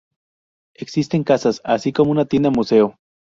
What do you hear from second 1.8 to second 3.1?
como una tienda museo.